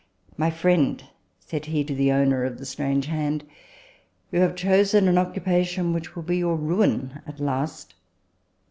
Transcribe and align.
"My 0.35 0.49
friend," 0.49 1.03
said 1.39 1.65
he 1.67 1.83
to 1.83 1.93
the 1.93 2.11
owner 2.11 2.43
of 2.43 2.57
the 2.57 2.65
strange 2.65 3.05
hand," 3.05 3.43
you 4.31 4.39
have 4.39 4.55
chosen 4.55 5.07
an 5.07 5.19
occupation 5.19 5.93
which 5.93 6.15
will 6.15 6.23
be 6.23 6.37
your 6.37 6.55
ruin 6.55 7.21
at 7.27 7.39
last." 7.39 7.93